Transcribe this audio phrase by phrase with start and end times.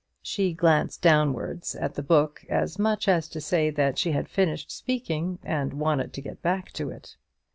[0.23, 4.71] She glanced downwards at the book, as much as to say that she had finished
[4.71, 7.17] speaking, and wanted to get back to it.